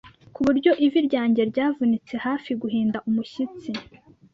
[0.33, 3.69] Ku buryo ivi ryanjye ryavunitse hafi guhinda umushyitsi